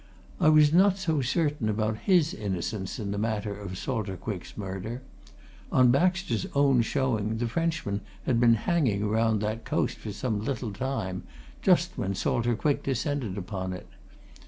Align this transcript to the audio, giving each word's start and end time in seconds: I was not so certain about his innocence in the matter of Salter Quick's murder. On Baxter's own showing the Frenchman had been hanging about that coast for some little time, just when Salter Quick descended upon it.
I 0.39 0.49
was 0.49 0.73
not 0.73 0.97
so 0.97 1.21
certain 1.21 1.69
about 1.69 1.99
his 2.09 2.33
innocence 2.33 2.97
in 2.97 3.11
the 3.11 3.19
matter 3.19 3.55
of 3.55 3.77
Salter 3.77 4.17
Quick's 4.17 4.57
murder. 4.57 5.03
On 5.71 5.91
Baxter's 5.91 6.47
own 6.55 6.81
showing 6.81 7.37
the 7.37 7.47
Frenchman 7.47 8.01
had 8.25 8.39
been 8.39 8.55
hanging 8.55 9.03
about 9.03 9.41
that 9.41 9.63
coast 9.63 9.99
for 9.99 10.11
some 10.11 10.43
little 10.43 10.71
time, 10.73 11.21
just 11.61 11.99
when 11.99 12.15
Salter 12.15 12.55
Quick 12.55 12.81
descended 12.81 13.37
upon 13.37 13.73
it. 13.73 13.85